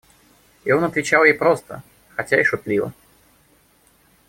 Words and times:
И 0.63 0.71
он 0.71 0.83
отвечал 0.83 1.23
ей 1.25 1.35
просто, 1.35 1.83
хотя 2.15 2.41
и 2.41 2.43
шутливо. 2.43 2.91